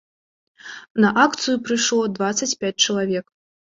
[1.03, 3.25] На акцыю прыйшло дваццаць пяць чалавек.